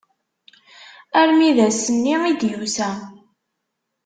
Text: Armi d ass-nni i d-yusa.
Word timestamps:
Armi 1.19 1.49
d 1.55 1.57
ass-nni 1.67 2.15
i 2.31 2.33
d-yusa. 2.39 2.91